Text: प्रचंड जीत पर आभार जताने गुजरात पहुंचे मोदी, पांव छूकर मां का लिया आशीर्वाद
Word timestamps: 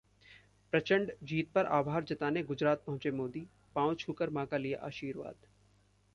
प्रचंड 0.73 1.11
जीत 1.23 1.51
पर 1.55 1.65
आभार 1.71 2.03
जताने 2.03 2.43
गुजरात 2.43 2.83
पहुंचे 2.87 3.11
मोदी, 3.11 3.45
पांव 3.75 3.93
छूकर 3.95 4.29
मां 4.29 4.45
का 4.45 4.57
लिया 4.57 4.79
आशीर्वाद 4.85 5.47